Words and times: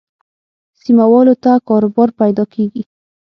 سیمه 0.81 1.05
والو 1.11 1.33
ته 1.43 1.51
کاروبار 1.69 2.09
پیدا 2.19 2.43
کېږي. 2.53 2.83